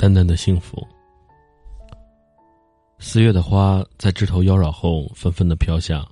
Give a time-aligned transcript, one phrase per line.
[0.00, 0.82] 淡淡的幸福。
[2.98, 6.08] 四月的花在枝头妖娆后纷纷的飘下，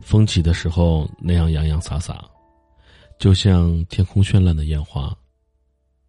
[0.00, 2.22] 风起的时候那样洋洋洒洒，
[3.18, 5.16] 就像天空绚烂的烟花。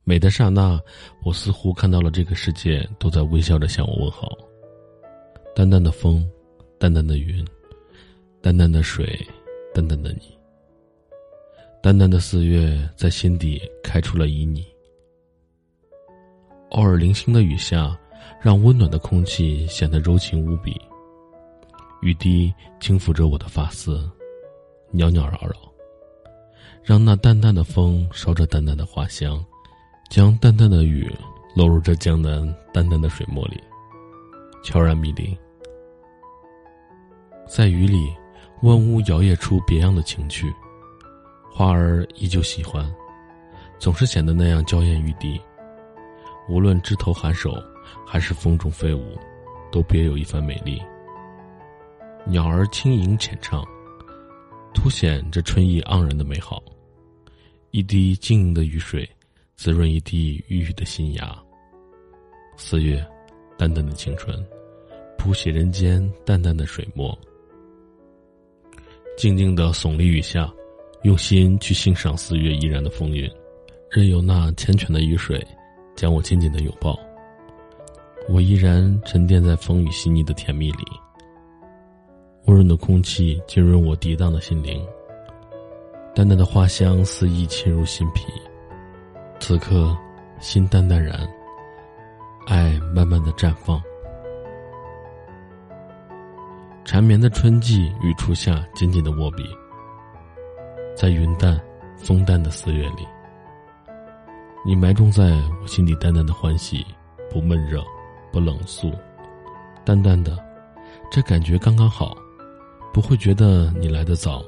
[0.03, 0.77] 美的刹那，
[1.23, 4.27] 我似乎看到了这个世界都在微笑着向我问好。
[5.55, 6.29] 淡淡的风，
[6.77, 7.47] 淡淡的云，
[8.41, 9.25] 淡淡的水，
[9.73, 10.37] 淡淡的你。
[11.81, 14.65] 淡淡的四月在心底开出了旖旎。
[16.71, 17.97] 偶尔零星的雨下，
[18.39, 20.79] 让温暖的空气显得柔情无比。
[22.01, 24.09] 雨滴轻抚着我的发丝，
[24.91, 25.53] 袅袅绕绕，
[26.81, 29.43] 让那淡淡的风捎着淡淡的花香，
[30.09, 31.09] 将淡淡的雨
[31.55, 32.41] 落入这江南
[32.73, 33.61] 淡淡的水墨里，
[34.63, 35.37] 悄然迷离。
[37.47, 38.09] 在雨里，
[38.61, 40.51] 万物摇曳出别样的情趣，
[41.51, 42.89] 花儿依旧喜欢，
[43.77, 45.39] 总是显得那样娇艳欲滴。
[46.51, 47.55] 无论枝头含首，
[48.05, 49.17] 还是风中飞舞，
[49.71, 50.81] 都别有一番美丽。
[52.25, 53.63] 鸟儿轻吟浅唱，
[54.73, 56.61] 凸显这春意盎然的美好。
[57.69, 59.09] 一滴晶莹的雨水，
[59.55, 61.41] 滋润一地郁郁的新芽。
[62.57, 63.01] 四月，
[63.57, 64.37] 淡淡的青春，
[65.17, 67.17] 谱写人间淡淡的水墨。
[69.15, 70.53] 静静的耸立雨下，
[71.03, 73.31] 用心去欣赏四月依然的风韵，
[73.89, 75.41] 任由那缱绻的雨水。
[75.95, 76.97] 将我紧紧的拥抱，
[78.27, 80.85] 我依然沉淀在风雨细腻的甜蜜里。
[82.45, 84.83] 温润的空气浸润我涤荡的心灵，
[86.15, 88.25] 淡淡的花香肆意沁入心脾。
[89.39, 89.95] 此刻，
[90.39, 91.27] 心淡淡然，
[92.47, 93.81] 爱慢慢的绽放。
[96.83, 99.43] 缠绵的春季与初夏紧紧的握笔，
[100.95, 101.61] 在云淡
[101.95, 103.07] 风淡的四月里。
[104.63, 106.85] 你埋种在我心底淡淡的欢喜，
[107.31, 107.83] 不闷热，
[108.31, 108.91] 不冷肃，
[109.83, 110.37] 淡淡的，
[111.11, 112.15] 这感觉刚刚好，
[112.93, 114.45] 不会觉得你来的早，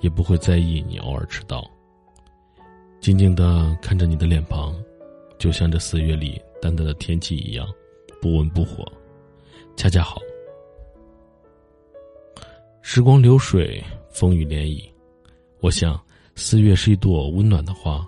[0.00, 1.66] 也不会在意你偶尔迟到。
[3.00, 4.74] 静静的看着你的脸庞，
[5.38, 7.66] 就像这四月里淡淡的天气一样，
[8.20, 8.84] 不温不火，
[9.76, 10.20] 恰恰好。
[12.82, 14.86] 时光流水，风雨涟漪，
[15.60, 15.98] 我想
[16.34, 18.06] 四月是一朵温暖的花。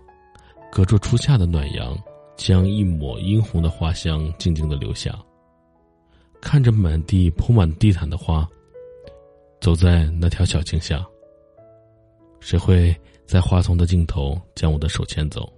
[0.71, 1.99] 隔着初夏的暖阳，
[2.37, 5.19] 将一抹殷红的花香静静的留下。
[6.41, 8.49] 看着满地铺满地毯的花，
[9.61, 11.05] 走在那条小径下。
[12.39, 15.53] 谁会在花丛的尽头将我的手牵走，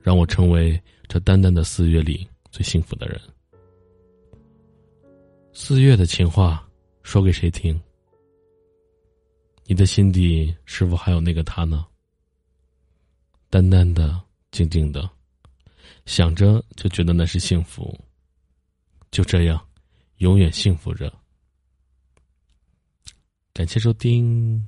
[0.00, 3.20] 让我成为这淡淡的四月里最幸福的人？
[5.52, 6.66] 四月的情话，
[7.02, 7.78] 说给谁听？
[9.66, 11.84] 你的心底是否还有那个他呢？
[13.50, 14.20] 淡淡的，
[14.50, 15.08] 静静的，
[16.06, 17.98] 想着就觉得那是幸福。
[19.10, 19.66] 就这样，
[20.18, 21.12] 永远幸福着。
[23.54, 24.64] 感谢收听。